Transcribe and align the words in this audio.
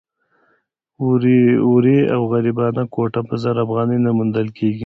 ورې 1.71 1.99
او 2.15 2.21
غریبانه 2.31 2.83
کوټه 2.93 3.21
په 3.29 3.35
زر 3.43 3.55
افغانۍ 3.65 3.97
نه 4.05 4.11
موندل 4.17 4.47
کېده. 4.57 4.79